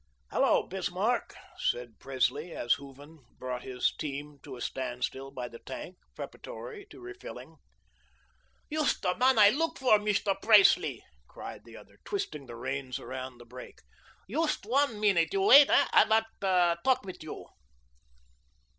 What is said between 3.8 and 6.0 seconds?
team to a standstill by the tank,